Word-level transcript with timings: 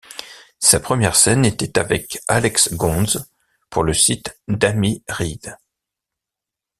Sa 0.57 0.79
première 0.79 1.15
scène 1.15 1.45
était 1.45 1.77
avec 1.77 2.23
Alex 2.27 2.73
Gonz 2.73 3.23
pour 3.69 3.83
le 3.83 3.93
site 3.93 4.35
d'Amy 4.47 5.03
Ried. 5.07 5.55